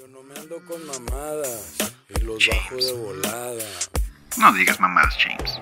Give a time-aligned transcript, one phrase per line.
[0.00, 1.76] Yo no me ando con mamadas
[2.08, 3.66] y los bajo de volada.
[4.38, 5.60] No digas mamadas, James.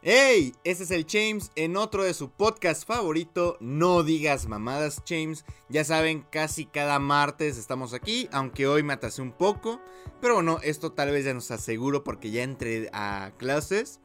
[0.00, 0.54] ¡Hey!
[0.62, 5.44] Este es el James en otro de su podcast favorito, No digas mamadas, James.
[5.68, 9.80] Ya saben, casi cada martes estamos aquí, aunque hoy me atrasé un poco.
[10.20, 13.98] Pero bueno, esto tal vez ya nos aseguro porque ya entré a clases.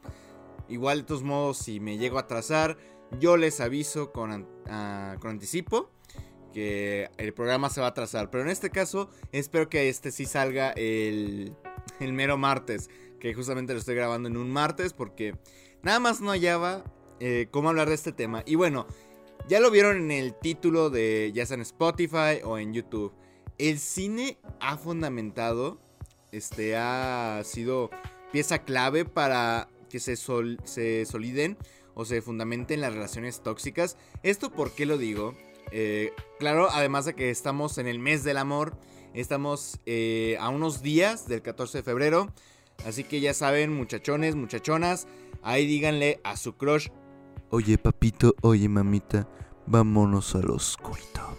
[0.69, 2.79] Igual de todos modos, si me llego a atrasar,
[3.19, 5.91] yo les aviso con, ah, con anticipo
[6.51, 8.29] que el programa se va a atrasar.
[8.29, 11.53] Pero en este caso, espero que este sí salga el,
[11.99, 12.89] el mero martes.
[13.19, 15.35] Que justamente lo estoy grabando en un martes porque
[15.83, 16.83] nada más no hallaba
[17.19, 18.43] eh, cómo hablar de este tema.
[18.45, 18.87] Y bueno,
[19.47, 23.13] ya lo vieron en el título de ya sea en Spotify o en YouTube.
[23.57, 25.81] El cine ha fundamentado,
[26.31, 27.89] este ha sido
[28.31, 31.57] pieza clave para que se, se soliden
[31.93, 33.97] o se fundamenten las relaciones tóxicas.
[34.23, 35.35] ¿Esto por qué lo digo?
[35.71, 38.77] Eh, claro, además de que estamos en el mes del amor,
[39.13, 42.33] estamos eh, a unos días del 14 de febrero.
[42.85, 45.07] Así que ya saben, muchachones, muchachonas,
[45.43, 46.87] ahí díganle a su crush,
[47.51, 49.27] Oye papito, oye mamita,
[49.65, 51.35] vámonos al oscurito.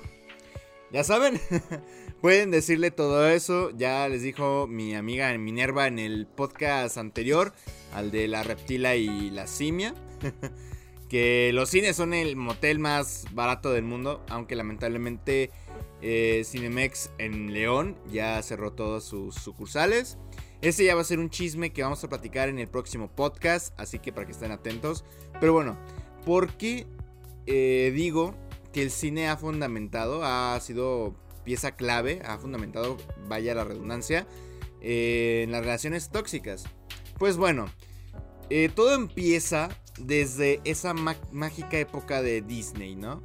[0.91, 1.41] ya saben,
[2.21, 3.71] pueden decirle todo eso.
[3.77, 7.53] Ya les dijo mi amiga Minerva en el podcast anterior,
[7.95, 9.95] al de la reptila y la simia.
[11.11, 15.51] que los cines son el motel más barato del mundo, aunque lamentablemente
[16.01, 20.19] eh, Cinemex en León ya cerró todas sus sucursales.
[20.63, 23.75] Ese ya va a ser un chisme que vamos a platicar en el próximo podcast,
[23.79, 25.05] así que para que estén atentos.
[25.41, 25.77] Pero bueno,
[26.25, 26.87] ¿por qué
[27.47, 28.37] eh, digo
[28.73, 34.29] que el cine ha fundamentado, ha sido pieza clave, ha fundamentado, vaya la redundancia,
[34.81, 36.67] eh, en las relaciones tóxicas?
[37.19, 37.67] Pues bueno,
[38.49, 39.71] eh, todo empieza
[40.07, 43.23] desde esa mágica época de Disney, ¿no?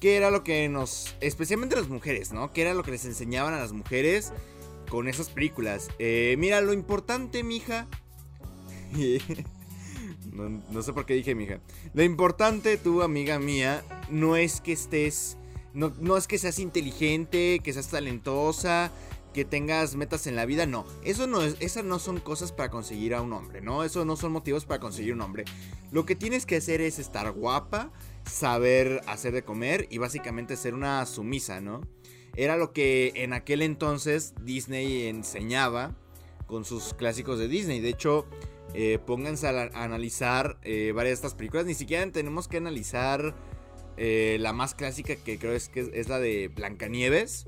[0.00, 2.52] Que era lo que nos, especialmente las mujeres, ¿no?
[2.52, 4.32] Que era lo que les enseñaban a las mujeres
[4.88, 5.88] con esas películas.
[5.98, 7.86] Eh, mira, lo importante, mija.
[10.32, 11.60] no, no sé por qué dije mija.
[11.94, 15.36] Lo importante, tú, amiga mía, no es que estés.
[15.72, 18.92] No, no es que seas inteligente, que seas talentosa,
[19.32, 20.66] que tengas metas en la vida.
[20.66, 23.84] No, eso no es, esas no son cosas para conseguir a un hombre, ¿no?
[23.84, 25.44] Eso no son motivos para conseguir un hombre.
[25.90, 27.92] Lo que tienes que hacer es estar guapa,
[28.24, 31.80] saber hacer de comer y básicamente ser una sumisa, ¿no?
[32.36, 35.94] Era lo que en aquel entonces Disney enseñaba
[36.46, 37.80] con sus clásicos de Disney.
[37.80, 38.26] De hecho,
[38.74, 41.66] eh, pónganse a, analizar eh, varias de estas películas.
[41.66, 43.34] Ni siquiera tenemos que analizar
[43.96, 47.46] eh, la más clásica que creo es que es la de Blancanieves.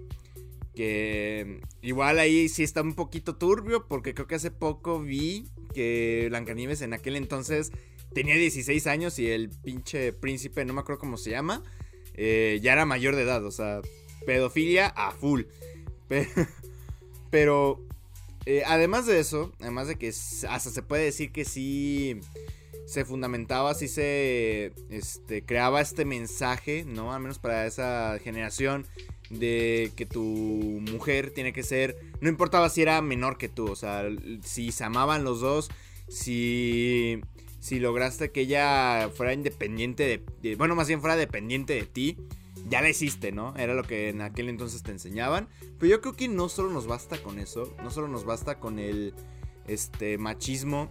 [0.74, 6.26] Que igual ahí sí está un poquito turbio porque creo que hace poco vi que
[6.28, 7.70] Blancanieves en aquel entonces
[8.12, 11.62] tenía 16 años y el pinche príncipe, no me acuerdo cómo se llama,
[12.14, 13.44] eh, ya era mayor de edad.
[13.44, 13.82] O sea,
[14.26, 15.42] pedofilia a full.
[16.08, 16.28] Pe-
[17.30, 17.80] Pero
[18.46, 22.20] eh, además de eso, además de que hasta se puede decir que sí
[22.86, 27.12] se fundamentaba, sí se este, creaba este mensaje, ¿no?
[27.12, 28.86] Al menos para esa generación
[29.38, 33.76] de que tu mujer tiene que ser, no importaba si era menor que tú, o
[33.76, 34.04] sea,
[34.42, 35.70] si se amaban los dos,
[36.08, 37.20] si,
[37.60, 42.16] si lograste que ella fuera independiente de, de- bueno, más bien fuera dependiente de ti,
[42.68, 43.54] ya la hiciste, ¿no?
[43.56, 45.48] Era lo que en aquel entonces te enseñaban.
[45.78, 48.78] Pero yo creo que no solo nos basta con eso, no solo nos basta con
[48.78, 49.12] el
[49.66, 50.90] este machismo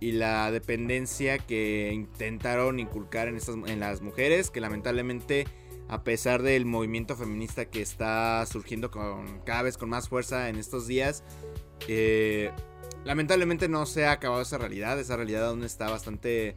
[0.00, 5.46] y la dependencia que intentaron inculcar en estas en las mujeres, que lamentablemente
[5.88, 10.56] a pesar del movimiento feminista que está surgiendo con cada vez con más fuerza en
[10.56, 11.22] estos días,
[11.88, 12.50] eh,
[13.04, 16.56] lamentablemente no se ha acabado esa realidad, esa realidad aún está bastante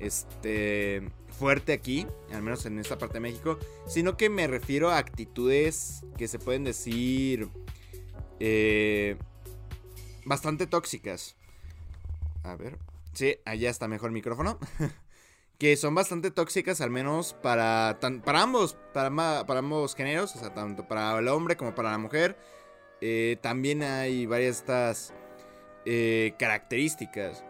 [0.00, 1.02] este
[1.38, 6.04] fuerte aquí, al menos en esta parte de México, sino que me refiero a actitudes
[6.16, 7.48] que se pueden decir
[8.40, 9.16] eh,
[10.24, 11.36] bastante tóxicas.
[12.42, 12.78] A ver,
[13.12, 14.58] sí, allá está mejor el micrófono.
[15.58, 19.10] que son bastante tóxicas, al menos para, para ambos, para,
[19.46, 22.36] para ambos géneros, tanto para el hombre como para la mujer.
[23.00, 25.14] Eh, también hay varias estas
[25.84, 27.44] eh, características.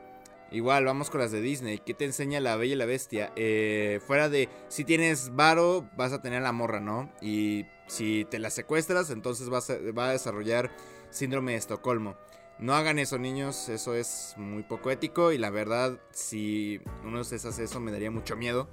[0.50, 1.78] Igual, vamos con las de Disney.
[1.78, 3.32] ¿Qué te enseña la Bella y la Bestia?
[3.34, 7.10] Eh, fuera de, si tienes varo, vas a tener la morra, ¿no?
[7.20, 10.70] Y si te la secuestras, entonces vas a, a desarrollar
[11.10, 12.16] síndrome de Estocolmo.
[12.58, 13.68] No hagan eso, niños.
[13.68, 15.32] Eso es muy poco ético.
[15.32, 18.68] Y la verdad, si uno de ustedes hace eso, me daría mucho miedo.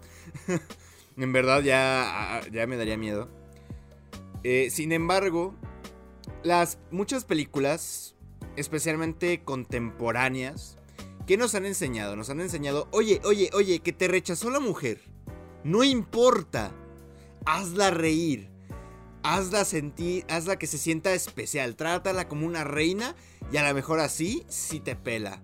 [1.18, 3.30] en verdad, ya, ya me daría miedo.
[4.44, 5.56] Eh, sin embargo,
[6.44, 8.16] las muchas películas,
[8.56, 10.78] especialmente contemporáneas,
[11.28, 12.16] ¿qué nos han enseñado?
[12.16, 15.02] Nos han enseñado, oye, oye, oye, que te rechazó la mujer.
[15.64, 16.72] No importa.
[17.46, 18.51] Hazla reír.
[19.24, 23.16] Hazla sentir, hazla que se sienta especial, trátala como una reina
[23.52, 25.42] y a lo mejor así sí te pela.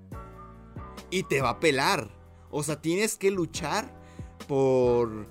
[1.10, 2.10] Y te va a pelar.
[2.52, 3.94] O sea, tienes que luchar
[4.48, 5.28] por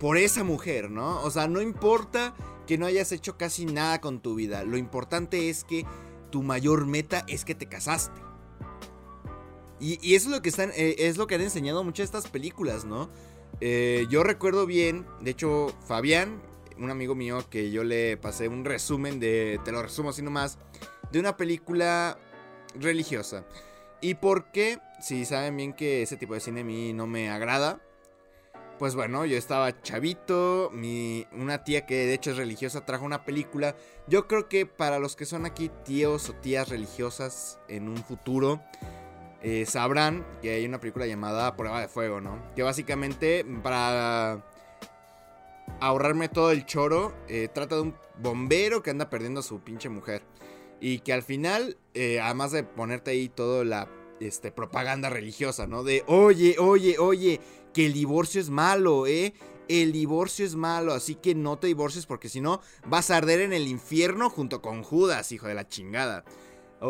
[0.00, 1.22] por esa mujer, ¿no?
[1.22, 2.34] O sea, no importa
[2.66, 5.84] que no hayas hecho casi nada con tu vida, lo importante es que
[6.30, 8.18] tu mayor meta es que te casaste.
[9.78, 12.30] Y, eso es lo que están, eh, es lo que han enseñado muchas de estas
[12.30, 13.10] películas, ¿no?
[13.60, 16.42] Eh, yo recuerdo bien, de hecho, Fabián,
[16.80, 20.58] un amigo mío que yo le pasé un resumen de, te lo resumo así nomás,
[21.12, 22.18] de una película
[22.74, 23.44] religiosa.
[24.00, 24.78] ¿Y por qué?
[25.00, 27.80] Si saben bien que ese tipo de cine a mí no me agrada.
[28.78, 33.26] Pues bueno, yo estaba chavito, mi, una tía que de hecho es religiosa trajo una
[33.26, 33.76] película.
[34.06, 38.62] Yo creo que para los que son aquí tíos o tías religiosas en un futuro,
[39.42, 42.38] eh, sabrán que hay una película llamada Prueba de Fuego, ¿no?
[42.54, 44.42] Que básicamente para
[45.80, 49.88] ahorrarme todo el choro, eh, trata de un bombero que anda perdiendo a su pinche
[49.88, 50.22] mujer.
[50.80, 53.88] Y que al final, eh, además de ponerte ahí toda la
[54.20, 55.82] este, propaganda religiosa, ¿no?
[55.82, 57.40] De, oye, oye, oye,
[57.74, 59.34] que el divorcio es malo, ¿eh?
[59.68, 63.40] El divorcio es malo, así que no te divorcies porque si no vas a arder
[63.40, 66.24] en el infierno junto con Judas, hijo de la chingada.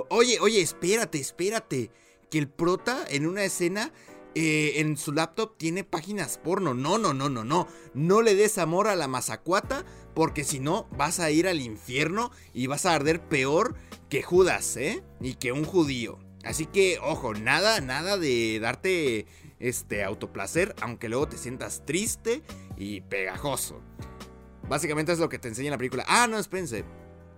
[0.08, 1.90] oye, oye, espérate, espérate.
[2.30, 3.92] Que el prota en una escena
[4.34, 6.74] eh, en su laptop tiene páginas porno.
[6.74, 7.66] No, no, no, no, no.
[7.94, 9.84] No le des amor a la mazacuata
[10.14, 13.74] porque si no vas a ir al infierno y vas a arder peor
[14.08, 15.02] que Judas, ¿eh?
[15.20, 16.18] Y que un judío.
[16.44, 19.26] Así que, ojo, nada, nada de darte
[19.58, 22.42] este autoplacer, aunque luego te sientas triste
[22.76, 23.80] y pegajoso.
[24.68, 26.04] Básicamente es lo que te enseña en la película.
[26.08, 26.84] Ah, no, espérense.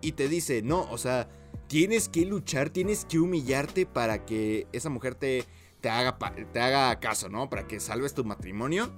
[0.00, 1.28] Y te dice, no, o sea,
[1.66, 5.44] tienes que luchar, tienes que humillarte para que esa mujer te,
[5.82, 6.16] te, haga,
[6.52, 7.50] te haga caso, ¿no?
[7.50, 8.90] Para que salves tu matrimonio.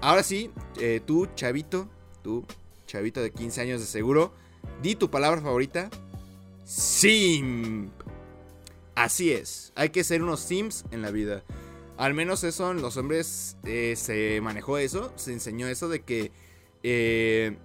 [0.00, 0.50] Ahora sí,
[0.80, 1.90] eh, tú, chavito,
[2.22, 2.46] tú,
[2.86, 4.32] chavito de 15 años de seguro,
[4.80, 5.90] di tu palabra favorita.
[6.64, 7.92] Simp.
[8.94, 11.42] Así es, hay que ser unos sims en la vida.
[11.98, 16.30] Al menos eso en los hombres eh, se manejó eso, se enseñó eso de que...
[16.82, 17.56] Eh,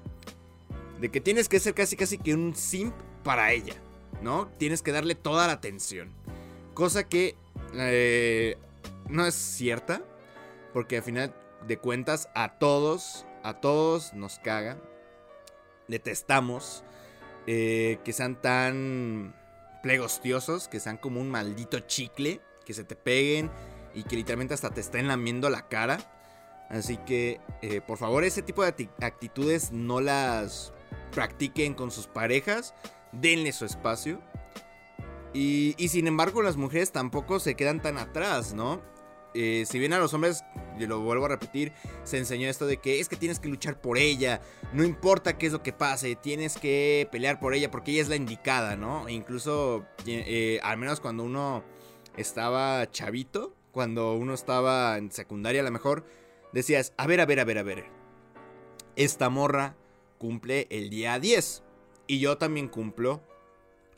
[0.99, 3.75] de que tienes que ser casi casi que un simp para ella,
[4.21, 4.47] ¿no?
[4.59, 6.09] Tienes que darle toda la atención.
[6.75, 7.35] Cosa que
[7.75, 8.57] eh,
[9.09, 10.01] no es cierta,
[10.73, 11.35] porque al final
[11.67, 14.77] de cuentas a todos, a todos nos caga.
[15.87, 16.83] Detestamos
[17.45, 19.35] que sean tan
[19.81, 23.51] plegostiosos, que sean como un maldito chicle, que se te peguen
[23.93, 25.97] y que literalmente hasta te estén lamiendo la cara.
[26.69, 30.73] Así que, eh, por favor, ese tipo de actitudes no las
[31.11, 32.73] practiquen con sus parejas.
[33.11, 34.21] Denle su espacio.
[35.33, 38.81] Y, sin embargo, las mujeres tampoco se quedan tan atrás, ¿no?
[39.33, 40.43] Eh, si bien a los hombres,
[40.77, 41.71] y lo vuelvo a repetir,
[42.03, 44.41] se enseñó esto de que es que tienes que luchar por ella,
[44.73, 48.09] no importa qué es lo que pase, tienes que pelear por ella porque ella es
[48.09, 49.07] la indicada, ¿no?
[49.07, 51.63] E incluso, eh, al menos cuando uno
[52.17, 56.05] estaba chavito, cuando uno estaba en secundaria a lo mejor,
[56.51, 57.85] decías, a ver, a ver, a ver, a ver.
[58.97, 59.77] Esta morra
[60.17, 61.63] cumple el día 10
[62.07, 63.21] y yo también cumplo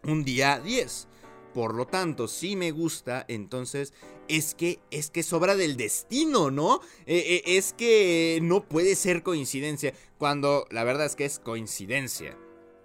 [0.04, 1.08] un día 10.
[1.54, 3.94] Por lo tanto, si me gusta, entonces
[4.28, 6.82] es que es que sobra del destino, ¿no?
[7.06, 12.38] Eh, eh, es que no puede ser coincidencia, cuando la verdad es que es coincidencia.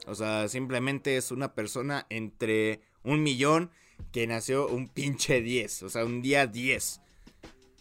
[0.07, 3.71] O sea, simplemente es una persona entre un millón
[4.13, 7.01] que nació un pinche 10, o sea, un día 10.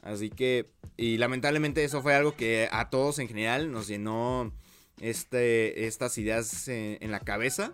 [0.01, 4.53] Así que, y lamentablemente eso fue algo que a todos en general nos llenó
[5.01, 7.71] este, estas ideas en, la cabeza,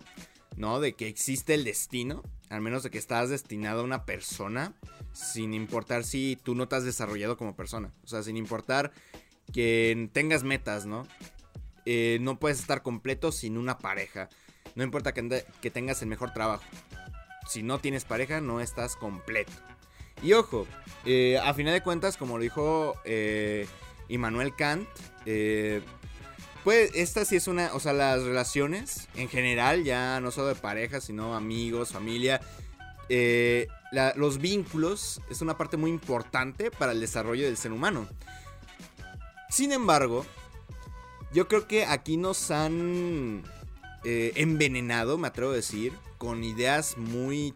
[0.56, 0.80] ¿no?
[0.80, 4.74] De que existe el destino, al menos de que estás destinado a una persona,
[5.12, 8.92] sin importar si tú no te has desarrollado como persona, o sea, sin importar
[9.52, 11.06] que tengas metas, ¿no?
[11.86, 14.28] Eh, no puedes estar completo sin una pareja.
[14.74, 16.64] No importa que, que tengas el mejor trabajo
[17.46, 19.52] si no tienes pareja, no estás completo.
[20.22, 20.66] Y ojo,
[21.04, 23.66] eh, a final de cuentas, como lo dijo eh,
[24.08, 24.88] Immanuel Kant,
[25.26, 25.82] eh,
[26.64, 30.54] pues esta sí es una, o sea, las relaciones en general, ya no solo de
[30.56, 32.40] pareja, sino amigos, familia,
[34.16, 38.08] los vínculos es una parte muy importante para el desarrollo del ser humano.
[39.50, 40.24] Sin embargo,
[41.32, 43.44] yo creo que aquí nos han
[44.02, 47.54] envenenado, me atrevo a decir, con ideas muy,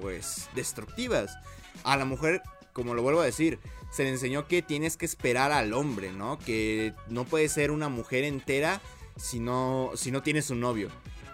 [0.00, 1.36] pues, destructivas.
[1.84, 2.42] A la mujer,
[2.76, 3.58] como lo vuelvo a decir,
[3.90, 6.38] se le enseñó que tienes que esperar al hombre, ¿no?
[6.38, 8.82] Que no puede ser una mujer entera
[9.16, 10.90] si no, si no tienes un novio.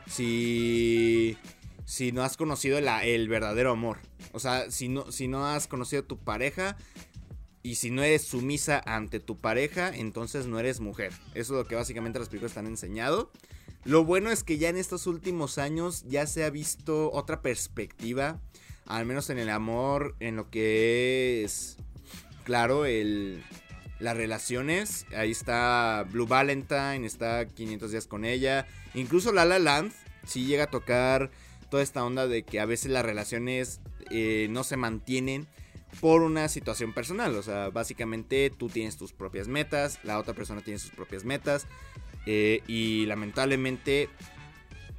[0.06, 1.36] Si,
[1.84, 3.98] si no has conocido el verdadero amor.
[4.30, 6.76] O sea, si no, si no has conocido a tu pareja
[7.64, 11.12] y si no eres sumisa ante tu pareja, entonces no eres mujer.
[11.34, 13.32] Eso es lo que básicamente las películas están enseñado.
[13.82, 18.40] Lo bueno es que ya en estos últimos años ya se ha visto otra perspectiva,
[18.86, 21.76] al menos en el amor, en lo que es,
[22.44, 23.42] claro, el,
[23.98, 25.06] las relaciones.
[25.16, 28.66] Ahí está Blue Valentine, está 500 días con ella.
[28.94, 29.92] Incluso La La Land
[30.26, 31.30] sí llega a tocar
[31.70, 35.46] toda esta onda de que a veces las relaciones eh, no se mantienen
[36.00, 37.34] por una situación personal.
[37.36, 41.66] O sea, básicamente tú tienes tus propias metas, la otra persona tiene sus propias metas.
[42.26, 44.08] eh, y lamentablemente,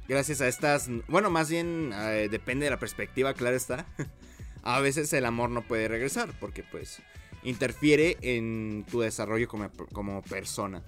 [0.08, 0.88] gracias a estas...
[1.08, 3.86] Bueno, más bien eh, depende de la perspectiva, claro está.
[4.62, 7.02] a veces el amor no puede regresar porque pues
[7.42, 10.82] interfiere en tu desarrollo como, como persona.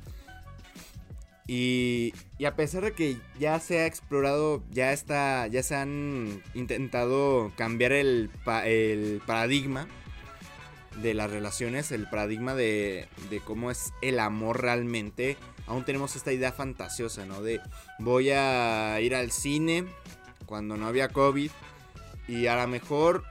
[1.49, 6.43] Y, y, a pesar de que ya se ha explorado, ya está, ya se han
[6.55, 8.31] intentado cambiar el,
[8.65, 9.87] el paradigma
[11.01, 16.33] de las relaciones, el paradigma de, de, cómo es el amor realmente, aún tenemos esta
[16.33, 17.43] idea fantasiosa, ¿no?
[17.43, 17.61] De
[17.99, 19.87] voy a ir al cine
[20.47, 21.51] cuando no había COVID
[22.29, 23.25] y a lo mejor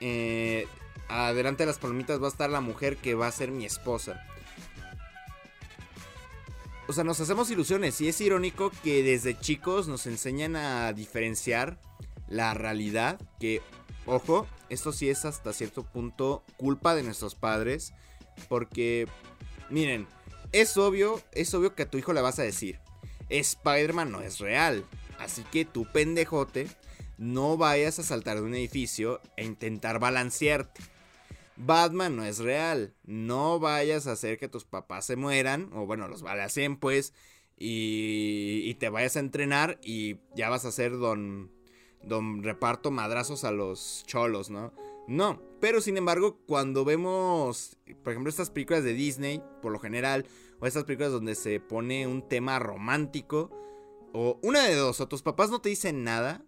[0.00, 0.66] eh,
[1.08, 4.24] adelante de las palomitas va a estar la mujer que va a ser mi esposa.
[6.88, 11.78] O sea, nos hacemos ilusiones y es irónico que desde chicos nos enseñan a diferenciar
[12.28, 13.62] la realidad, que,
[14.06, 17.92] ojo, esto sí es hasta cierto punto culpa de nuestros padres,
[18.48, 19.06] porque,
[19.68, 20.08] miren,
[20.52, 22.78] es obvio, es obvio que a tu hijo le vas a decir,
[23.28, 24.84] Spider-Man no es real,
[25.18, 26.68] así que tu pendejote
[27.18, 30.80] no vayas a saltar de un edificio e intentar balancearte.
[31.56, 32.94] Batman no es real.
[33.04, 35.70] No vayas a hacer que tus papás se mueran.
[35.74, 37.12] O bueno, los balacen pues.
[37.58, 41.52] Y, y, te vayas a entrenar y ya vas a ser don,
[42.02, 44.72] don reparto madrazos a los cholos, ¿no?
[45.10, 50.24] No, pero sin embargo, cuando vemos, por ejemplo, estas películas de Disney, por lo general,
[50.60, 53.50] o estas películas donde se pone un tema romántico,
[54.12, 56.44] o una de dos, o tus papás no te dicen nada,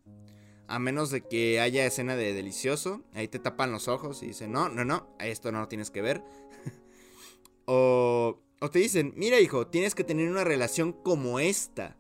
[0.68, 3.02] a menos de que haya escena de delicioso.
[3.14, 6.00] Ahí te tapan los ojos y dicen, no, no, no, esto no lo tienes que
[6.00, 6.22] ver.
[7.66, 11.96] o, o te dicen, mira hijo, tienes que tener una relación como esta.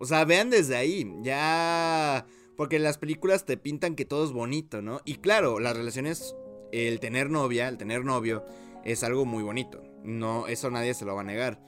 [0.00, 2.26] O sea, vean desde ahí, ya...
[2.56, 5.00] Porque las películas te pintan que todo es bonito, ¿no?
[5.04, 6.34] Y claro, las relaciones,
[6.72, 8.44] el tener novia, el tener novio,
[8.84, 9.82] es algo muy bonito.
[10.04, 11.60] No, eso nadie se lo va a negar.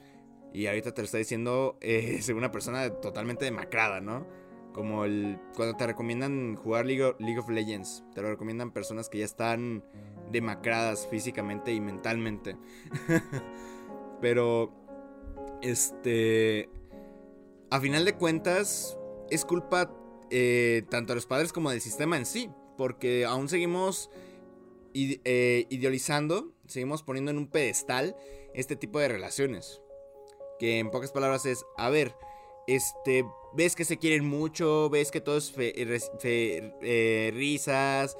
[0.53, 4.25] Y ahorita te lo está diciendo eh, una persona totalmente demacrada, ¿no?
[4.73, 5.39] Como el.
[5.55, 8.03] Cuando te recomiendan jugar League League of, Legends.
[8.13, 9.83] Te lo recomiendan personas que ya están
[10.31, 12.55] demacradas físicamente y mentalmente.
[14.21, 14.71] Pero.
[15.61, 16.69] Este.
[17.71, 18.97] A final de cuentas.
[19.29, 19.91] Es culpa.
[20.31, 22.49] Eh, tanto de los padres como del sistema en sí.
[22.77, 24.09] Porque aún seguimos.
[24.93, 26.53] Eh, idealizando.
[26.67, 28.15] Seguimos poniendo en un pedestal.
[28.53, 29.81] Este tipo de relaciones.
[30.59, 31.65] Que en pocas palabras es.
[31.77, 32.15] A ver.
[32.67, 38.17] Este ves que se quieren mucho, ves que todo es eh, risas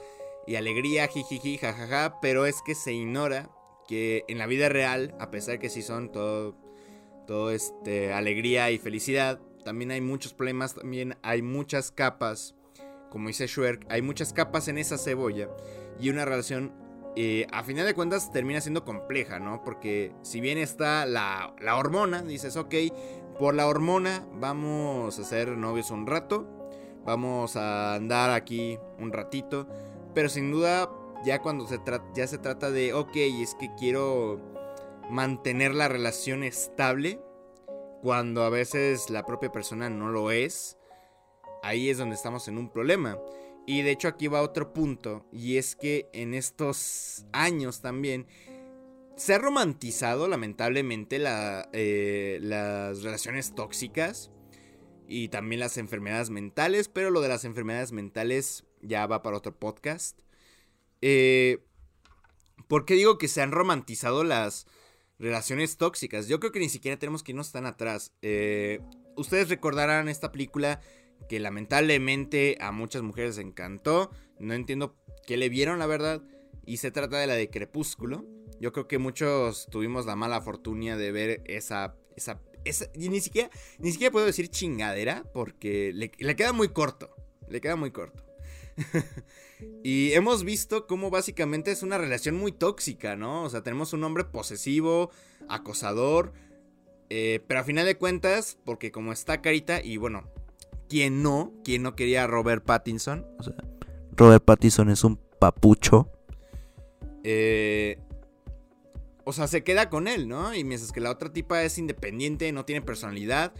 [0.48, 3.50] y alegría, jijiji, jajaja, pero es que se ignora
[3.88, 6.56] que en la vida real, a pesar que sí son todo,
[7.28, 9.40] todo este, alegría y felicidad,
[9.70, 12.56] también hay muchos problemas, también hay muchas capas,
[13.12, 15.48] como dice Schwerk, hay muchas capas en esa cebolla
[16.00, 16.74] y una relación
[17.16, 19.64] eh, a final de cuentas termina siendo compleja, ¿no?
[19.64, 22.74] Porque si bien está la, la hormona, dices, ok,
[23.38, 26.48] por la hormona vamos a ser novios un rato,
[27.06, 29.68] vamos a andar aquí un ratito,
[30.16, 30.90] pero sin duda
[31.24, 31.80] ya cuando se,
[32.16, 34.42] ya se trata de, ok, es que quiero
[35.12, 37.22] mantener la relación estable,
[38.02, 40.78] cuando a veces la propia persona no lo es,
[41.64, 43.18] ahí es donde estamos en un problema.
[43.66, 48.26] Y de hecho aquí va otro punto, y es que en estos años también
[49.16, 54.32] se ha romantizado lamentablemente la, eh, las relaciones tóxicas
[55.08, 59.54] y también las enfermedades mentales, pero lo de las enfermedades mentales ya va para otro
[59.60, 60.18] podcast.
[61.02, 61.66] Eh,
[62.68, 64.68] ¿Por qué digo que se han romantizado las
[65.20, 66.28] relaciones tóxicas?
[66.28, 68.14] Yo creo que ni siquiera tenemos que irnos tan atrás.
[68.22, 68.80] Eh,
[69.16, 70.82] ustedes recordarán esta película
[71.28, 74.12] que lamentablemente a muchas mujeres encantó.
[74.40, 74.96] No entiendo
[75.28, 76.24] qué le vieron, la verdad.
[76.66, 78.26] Y se trata de la de Crepúsculo.
[78.60, 81.96] Yo creo que muchos tuvimos la mala fortuna de ver esa.
[82.16, 83.50] esa, esa y ni siquiera,
[83.80, 85.24] ni siquiera puedo decir chingadera.
[85.34, 87.14] Porque le, le queda muy corto.
[87.50, 88.29] Le queda muy corto.
[89.84, 93.44] y hemos visto cómo básicamente es una relación muy tóxica, ¿no?
[93.44, 95.12] O sea, tenemos un hombre posesivo,
[95.48, 96.34] acosador.
[97.10, 100.30] Eh, pero a final de cuentas, porque como está carita, y bueno,
[100.88, 101.54] ¿quién no?
[101.64, 103.26] ¿Quién no quería a Robert Pattinson?
[103.40, 103.56] O sea,
[104.12, 106.12] Robert Pattinson es un papucho.
[107.24, 108.00] Eh,
[109.24, 110.54] o sea, se queda con él, ¿no?
[110.56, 113.54] Y mientras que la otra tipa es independiente, no tiene personalidad.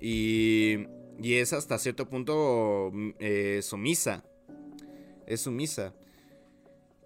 [0.00, 0.86] Y,
[1.22, 4.24] y es hasta cierto punto mm, eh, sumisa.
[5.26, 5.94] Es sumisa.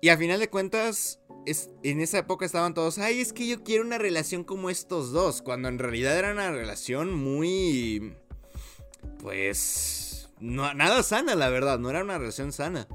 [0.00, 3.64] Y a final de cuentas, es, en esa época estaban todos, ay, es que yo
[3.64, 8.14] quiero una relación como estos dos, cuando en realidad era una relación muy...
[9.20, 10.30] Pues...
[10.40, 12.86] No, nada sana, la verdad, no era una relación sana.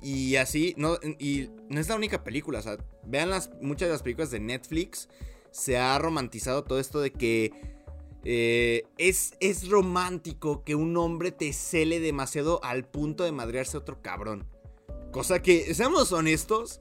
[0.00, 3.92] Y así, no, y no es la única película, o sea, vean las, muchas de
[3.92, 5.08] las películas de Netflix,
[5.50, 7.52] se ha romantizado todo esto de que
[8.24, 13.80] eh, es, es romántico que un hombre te cele demasiado al punto de madrearse a
[13.80, 14.46] otro cabrón.
[15.18, 16.78] Cosa que, seamos honestos,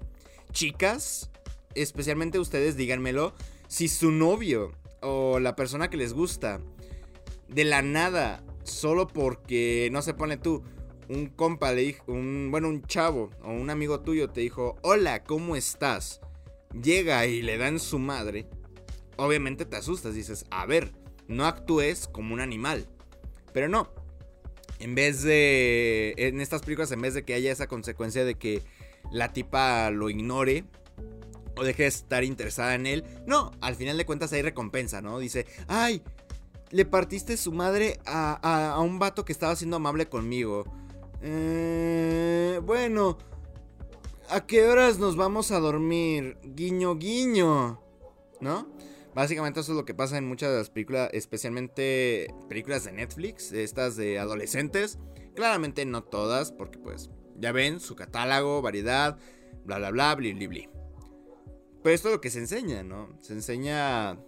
[0.51, 1.31] chicas,
[1.73, 3.33] especialmente ustedes, díganmelo,
[3.67, 6.61] si su novio o la persona que les gusta,
[7.47, 10.61] de la nada, solo porque, no se pone tú,
[11.09, 15.23] un compa le dijo, un, bueno, un chavo o un amigo tuyo te dijo, hola,
[15.23, 16.21] ¿cómo estás?
[16.79, 18.47] Llega y le dan su madre,
[19.15, 20.91] obviamente te asustas, dices, a ver,
[21.27, 22.87] no actúes como un animal.
[23.51, 23.89] Pero no,
[24.79, 28.63] en vez de, en estas películas, en vez de que haya esa consecuencia de que
[29.11, 30.65] la tipa lo ignore
[31.55, 35.19] o deje de estar interesada en él, no, al final de cuentas hay recompensa, ¿no?
[35.19, 36.03] Dice, ay,
[36.69, 40.65] le partiste su madre a, a un vato que estaba siendo amable conmigo.
[41.21, 43.17] Eh, bueno,
[44.29, 46.37] ¿a qué horas nos vamos a dormir?
[46.43, 47.81] Guiño, guiño.
[48.39, 48.67] ¿No?
[49.17, 53.51] Básicamente eso es lo que pasa en muchas de las películas, especialmente películas de Netflix,
[53.51, 54.99] estas de adolescentes.
[55.33, 59.17] Claramente no todas, porque pues ya ven su catálogo, variedad,
[59.65, 60.69] bla bla bla, bli bli bli.
[61.81, 63.17] Pero esto es lo que se enseña, ¿no?
[63.19, 64.19] Se enseña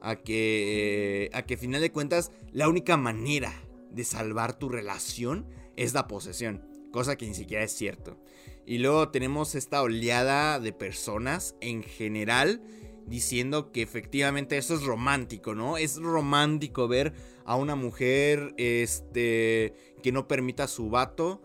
[0.00, 3.52] a que, a que final de cuentas la única manera
[3.90, 5.46] de salvar tu relación
[5.76, 8.18] es la posesión, cosa que ni siquiera es cierto.
[8.64, 12.62] Y luego tenemos esta oleada de personas en general
[13.08, 15.78] diciendo que efectivamente eso es romántico, ¿no?
[15.78, 21.40] Es romántico ver a una mujer este, que no permita a su vato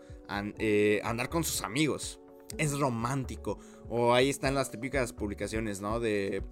[0.58, 2.20] eh, andar con sus amigos.
[2.58, 3.58] Es romántico.
[3.88, 6.00] O ahí están las típicas publicaciones, ¿no?
[6.00, 6.42] De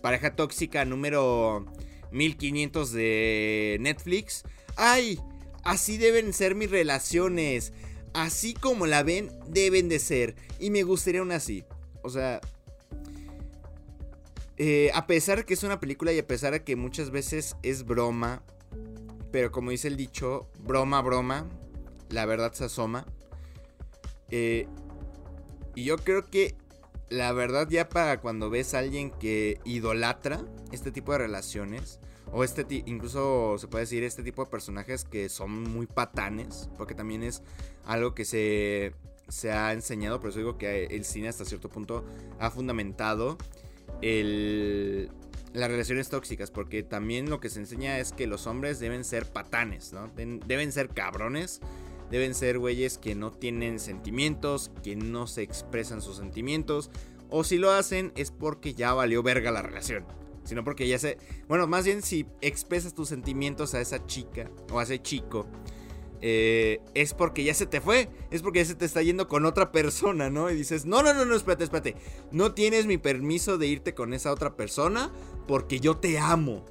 [0.00, 1.66] pareja tóxica número
[2.12, 4.44] 1500 de Netflix.
[4.76, 5.20] ¡Ay!
[5.64, 7.72] Así deben ser mis relaciones.
[8.14, 10.34] Así como la ven, deben de ser.
[10.58, 11.64] Y me gustaría una así.
[12.02, 12.40] O sea...
[14.58, 17.84] Eh, a pesar que es una película y a pesar de que muchas veces es
[17.84, 18.42] broma.
[19.30, 21.48] Pero como dice el dicho, broma, broma.
[22.10, 23.06] La verdad se asoma.
[24.30, 24.66] Eh,
[25.74, 26.54] y yo creo que
[27.08, 32.00] la verdad ya para cuando ves a alguien que idolatra este tipo de relaciones
[32.32, 36.94] o este incluso se puede decir este tipo de personajes que son muy patanes, porque
[36.94, 37.42] también es
[37.84, 38.94] algo que se,
[39.28, 42.04] se ha enseñado, por eso digo que el cine hasta cierto punto
[42.38, 43.36] ha fundamentado
[44.02, 45.10] el,
[45.52, 49.26] las relaciones tóxicas, porque también lo que se enseña es que los hombres deben ser
[49.26, 50.10] patanes, ¿no?
[50.14, 51.60] Deben ser cabrones,
[52.10, 56.90] deben ser güeyes que no tienen sentimientos, que no se expresan sus sentimientos,
[57.30, 60.04] o si lo hacen es porque ya valió verga la relación
[60.44, 61.18] sino porque ya se...
[61.48, 65.46] Bueno, más bien si expresas tus sentimientos a esa chica o a ese chico,
[66.22, 69.44] eh, es porque ya se te fue, es porque ya se te está yendo con
[69.44, 70.50] otra persona, ¿no?
[70.50, 71.96] Y dices, no, no, no, no, espérate, espérate,
[72.30, 75.12] no tienes mi permiso de irte con esa otra persona
[75.46, 76.64] porque yo te amo.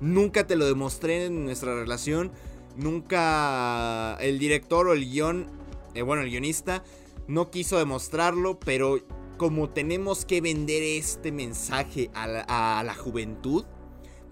[0.00, 2.30] Nunca te lo demostré en nuestra relación,
[2.76, 5.50] nunca el director o el guion,
[5.94, 6.84] eh, bueno, el guionista,
[7.26, 9.00] no quiso demostrarlo, pero
[9.36, 13.64] como tenemos que vender este mensaje a la, juventud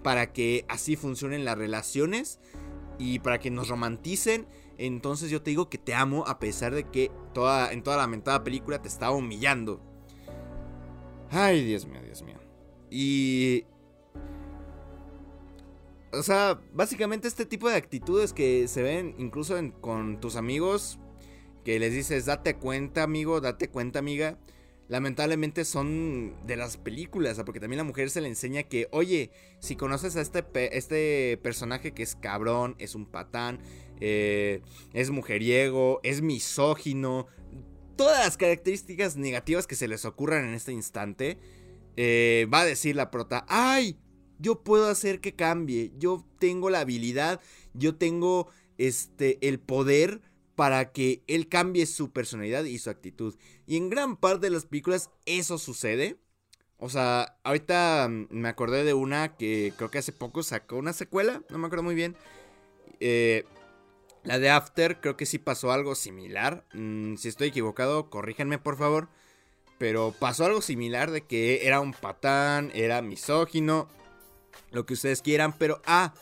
[0.03, 2.39] para que así funcionen las relaciones
[2.97, 6.89] y para que nos romanticen, entonces yo te digo que te amo a pesar de
[6.89, 9.81] que toda, en toda la mentada película te estaba humillando.
[11.29, 12.37] Ay, Dios mío, Dios mío.
[12.89, 13.65] Y...
[16.13, 20.97] O sea, básicamente este tipo de actitudes que se ven incluso con tus amigos,
[21.65, 24.37] que les dices, date cuenta amigo, date cuenta amiga
[24.87, 29.75] lamentablemente son de las películas, porque también la mujer se le enseña que, oye, si
[29.75, 30.45] conoces a este,
[30.77, 33.59] este personaje que es cabrón, es un patán,
[33.99, 34.61] eh,
[34.93, 37.27] es mujeriego, es misógino,
[37.95, 41.37] todas las características negativas que se les ocurran en este instante,
[41.97, 43.97] eh, va a decir la prota, ay,
[44.37, 47.39] yo puedo hacer que cambie, yo tengo la habilidad,
[47.73, 50.21] yo tengo este, el poder
[50.55, 53.35] para que él cambie su personalidad y su actitud.
[53.67, 56.17] Y en gran parte de las películas eso sucede.
[56.77, 60.93] O sea, ahorita mm, me acordé de una que creo que hace poco sacó una
[60.93, 62.15] secuela, no me acuerdo muy bien.
[62.99, 63.45] Eh,
[64.23, 66.65] la de After, creo que sí pasó algo similar.
[66.73, 69.09] Mm, si estoy equivocado, corríjanme por favor.
[69.77, 73.89] Pero pasó algo similar de que era un patán, era misógino,
[74.71, 75.53] lo que ustedes quieran.
[75.57, 76.13] Pero, ah,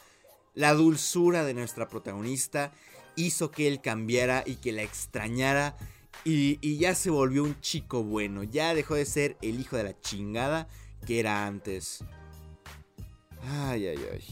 [0.56, 2.72] la dulzura de nuestra protagonista
[3.16, 5.76] hizo que él cambiara y que la extrañara
[6.26, 10.00] y, ya se volvió un chico bueno, ya dejó de ser el hijo de la
[10.00, 10.68] chingada
[11.06, 12.04] que era antes.
[13.42, 14.24] Ay, ay, ay.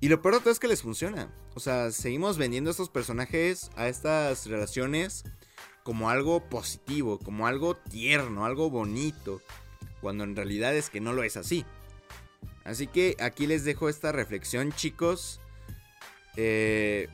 [0.00, 1.32] Y lo peor de todo es que les funciona.
[1.54, 5.24] O sea, seguimos vendiendo a estos personajes, a estas relaciones,
[5.84, 9.40] como algo positivo, como algo tierno, algo bonito.
[10.00, 11.64] Cuando en realidad es que no lo es así.
[12.64, 15.40] Así que aquí les dejo esta reflexión, chicos.
[16.36, 17.08] Eh,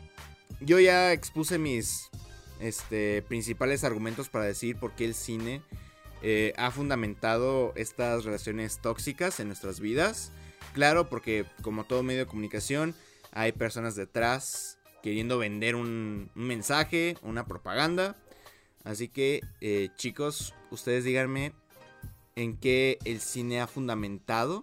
[0.60, 2.10] yo ya expuse mis
[2.60, 5.62] este, principales argumentos para decir por qué el cine
[6.22, 10.32] eh, ha fundamentado estas relaciones tóxicas en nuestras vidas.
[10.74, 12.94] Claro, porque como todo medio de comunicación,
[13.32, 18.16] hay personas detrás queriendo vender un, un mensaje, una propaganda.
[18.84, 21.52] Así que, eh, chicos, ustedes díganme
[22.36, 24.62] en qué el cine ha fundamentado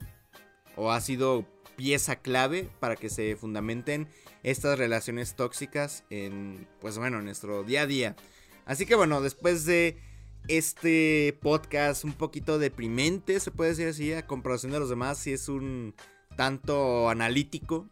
[0.76, 4.08] o ha sido pieza clave para que se fundamenten
[4.46, 8.16] estas relaciones tóxicas en, pues bueno, en nuestro día a día.
[8.66, 9.98] Así que bueno, después de
[10.48, 15.34] este podcast un poquito deprimente, se puede decir así, a comparación de los demás, si
[15.34, 15.96] es un
[16.36, 17.88] tanto analítico.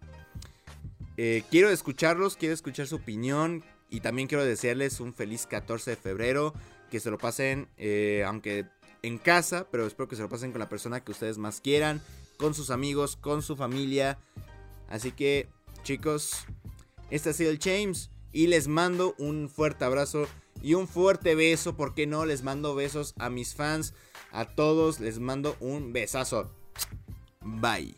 [1.18, 5.98] Eh, quiero escucharlos, quiero escuchar su opinión y también quiero desearles un feliz 14 de
[5.98, 6.54] febrero,
[6.92, 8.68] que se lo pasen, eh, aunque
[9.02, 12.00] en casa, pero espero que se lo pasen con la persona que ustedes más quieran,
[12.38, 14.20] con sus amigos, con su familia.
[14.88, 15.48] Así que,
[15.84, 16.46] chicos,
[17.10, 20.28] este ha sido el James y les mando un fuerte abrazo
[20.62, 22.26] y un fuerte beso, ¿por qué no?
[22.26, 23.94] Les mando besos a mis fans,
[24.32, 26.52] a todos les mando un besazo.
[27.42, 27.96] Bye.